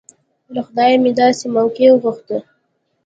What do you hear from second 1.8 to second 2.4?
غوښته.